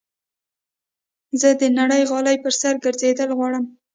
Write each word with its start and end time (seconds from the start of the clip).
زه 1.41 1.49
د 1.59 1.61
نرم 1.75 2.01
غالۍ 2.09 2.35
پر 2.43 2.53
سر 2.61 2.73
ګرځېدل 2.83 3.29
خوښوم. 3.37 3.65